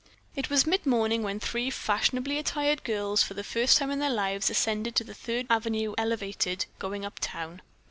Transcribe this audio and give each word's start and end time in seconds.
It 0.35 0.49
was 0.49 0.63
midmorning 0.65 1.21
when 1.21 1.39
three 1.39 1.69
fashionably 1.69 2.39
attired 2.39 2.83
girls 2.83 3.21
for 3.21 3.35
the 3.35 3.43
first 3.43 3.77
time 3.77 3.91
in 3.91 3.99
their 3.99 4.09
lives 4.09 4.49
ascended 4.49 4.95
to 4.95 5.03
the 5.03 5.13
Third 5.13 5.45
Avenue 5.47 5.93
Elevated, 5.95 6.65
going 6.79 7.05
uptown. 7.05 7.61